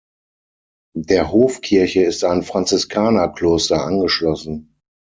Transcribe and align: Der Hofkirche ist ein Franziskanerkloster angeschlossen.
Der 0.97 1.31
Hofkirche 1.31 2.01
ist 2.01 2.23
ein 2.23 2.41
Franziskanerkloster 2.41 3.83
angeschlossen. 3.85 4.79